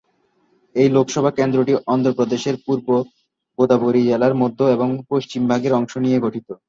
এই 0.75 0.89
লোকসভা 0.89 1.31
কেন্দ্রটি 1.31 1.73
অন্ধ্রপ্রদেশের 1.87 2.55
পূর্ব 2.65 2.87
গোদাবরী 3.57 4.01
জেলার 4.05 4.33
মধ্য 4.41 4.59
ও 4.65 4.73
পশ্চিম 5.11 5.41
ভাগের 5.49 5.73
অংশ 5.79 5.93
নিয়ে 5.97 6.19
গঠিত। 6.19 6.47